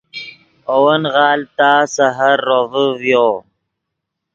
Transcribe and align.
اے 0.69 0.75
ون 0.83 1.01
غالڤ 1.15 1.47
تا 1.57 1.71
سحر 1.95 2.35
روڤے 2.47 2.85
ڤیو 2.99 3.27